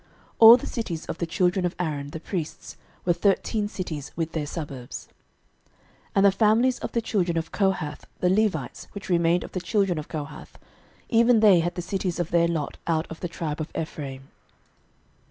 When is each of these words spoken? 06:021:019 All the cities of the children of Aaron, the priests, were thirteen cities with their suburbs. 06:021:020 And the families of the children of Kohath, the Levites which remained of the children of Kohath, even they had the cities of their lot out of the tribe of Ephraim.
06:021:019 0.01 0.07
All 0.39 0.57
the 0.57 0.65
cities 0.65 1.05
of 1.05 1.17
the 1.19 1.25
children 1.27 1.63
of 1.63 1.75
Aaron, 1.77 2.07
the 2.09 2.19
priests, 2.19 2.75
were 3.05 3.13
thirteen 3.13 3.67
cities 3.67 4.11
with 4.15 4.31
their 4.31 4.47
suburbs. 4.47 5.07
06:021:020 5.67 5.75
And 6.15 6.25
the 6.25 6.31
families 6.31 6.79
of 6.79 6.91
the 6.93 7.01
children 7.03 7.37
of 7.37 7.51
Kohath, 7.51 8.07
the 8.19 8.29
Levites 8.31 8.87
which 8.93 9.09
remained 9.09 9.43
of 9.43 9.51
the 9.51 9.61
children 9.61 9.99
of 9.99 10.07
Kohath, 10.07 10.57
even 11.07 11.39
they 11.39 11.59
had 11.59 11.75
the 11.75 11.83
cities 11.83 12.19
of 12.19 12.31
their 12.31 12.47
lot 12.47 12.77
out 12.87 13.05
of 13.11 13.19
the 13.19 13.27
tribe 13.27 13.61
of 13.61 13.69
Ephraim. 13.79 14.29